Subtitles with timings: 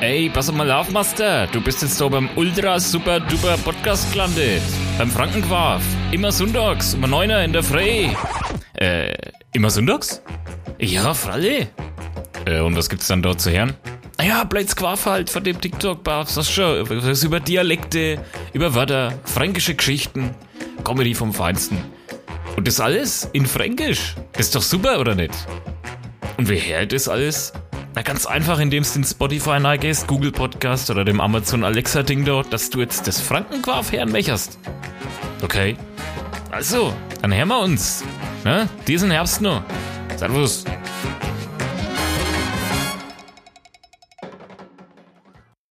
[0.00, 1.48] Ey, pass mal auf, Master.
[1.48, 4.62] Du bist jetzt da beim ultra super duper Podcast gelandet.
[4.96, 5.82] Beim Frankenquarf.
[6.12, 8.16] Immer sonntags, um 9 Uhr in der Frey.
[8.74, 9.12] Äh,
[9.52, 10.22] immer sonntags?
[10.78, 11.66] Ja, Fralle.
[12.46, 13.74] Äh, und was gibt's dann dort zu hören?
[14.22, 16.32] Ja, bleibt's Quaf halt von dem TikTok-Buff.
[16.32, 16.88] Das schon.
[16.88, 20.32] Was über Dialekte, über Wörter, fränkische Geschichten,
[20.84, 21.78] Comedy vom Feinsten.
[22.56, 24.14] Und das alles in Fränkisch.
[24.34, 25.34] Das ist doch super, oder nicht?
[26.36, 27.52] Und wie hört das alles?
[27.98, 32.24] Na, ganz einfach, indem du in Spotify neigehst, Google Podcast oder dem Amazon Alexa Ding
[32.24, 34.56] dort, dass du jetzt das Frankenquarf hören möchtest.
[35.42, 35.76] Okay.
[36.52, 38.04] Also, dann hören wir uns.
[38.44, 38.68] Ne?
[38.86, 39.64] Diesen Herbst noch.
[40.14, 40.64] Servus.